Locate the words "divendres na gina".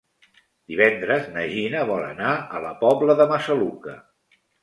0.71-1.83